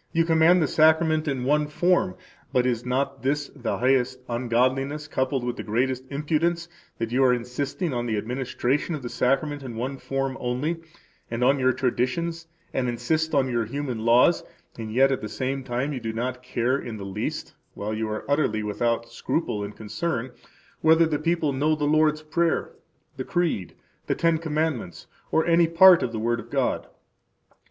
]You 0.14 0.24
command 0.24 0.62
the 0.62 0.66
Sacrament 0.66 1.28
in 1.28 1.44
one 1.44 1.66
form 1.66 2.16
[but 2.54 2.64
is 2.64 2.86
not 2.86 3.20
this 3.22 3.50
the 3.54 3.76
highest 3.80 4.18
ungodliness 4.30 5.06
coupled 5.06 5.44
with 5.44 5.56
the 5.56 5.62
greatest 5.62 6.04
impudence 6.08 6.70
that 6.96 7.12
you 7.12 7.22
are 7.22 7.34
insisting 7.34 7.92
on 7.92 8.06
the 8.06 8.16
administration 8.16 8.94
of 8.94 9.02
the 9.02 9.10
Sacrament 9.10 9.62
in 9.62 9.76
one 9.76 9.98
form 9.98 10.38
only, 10.40 10.78
and 11.30 11.44
on 11.44 11.58
your 11.58 11.74
traditions] 11.74 12.46
and 12.72 12.88
insist 12.88 13.34
on 13.34 13.50
your 13.50 13.66
human 13.66 14.06
laws, 14.06 14.42
and 14.78 14.90
yet 14.90 15.12
at 15.12 15.20
the 15.20 15.28
same 15.28 15.62
time 15.62 15.92
you 15.92 16.00
do 16.00 16.14
not 16.14 16.42
care 16.42 16.78
in 16.78 16.96
the 16.96 17.04
least 17.04 17.54
[while 17.74 17.92
you 17.92 18.08
are 18.08 18.24
utterly 18.26 18.62
without 18.62 19.12
scruple 19.12 19.62
and 19.62 19.76
concern] 19.76 20.30
whether 20.80 21.04
the 21.04 21.18
people 21.18 21.52
know 21.52 21.74
the 21.74 21.84
Lord's 21.84 22.22
Prayer, 22.22 22.70
the 23.18 23.22
Creed, 23.24 23.74
the 24.06 24.14
Ten 24.14 24.38
Commandments, 24.38 25.08
or 25.30 25.44
any 25.44 25.66
part 25.68 26.02
of 26.02 26.10
the 26.10 26.18
Word 26.18 26.40
of 26.40 26.48
God. 26.48 26.86